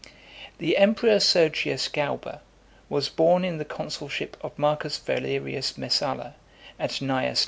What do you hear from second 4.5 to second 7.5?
M. Valerius Messala, and Cn.